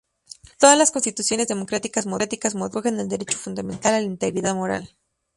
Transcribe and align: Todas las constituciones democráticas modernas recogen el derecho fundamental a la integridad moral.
Todas 0.57 0.79
las 0.79 0.89
constituciones 0.89 1.47
democráticas 1.47 2.07
modernas 2.07 2.49
recogen 2.55 2.99
el 2.99 3.07
derecho 3.07 3.37
fundamental 3.37 3.93
a 3.93 3.99
la 3.99 4.05
integridad 4.05 4.55
moral. 4.55 4.97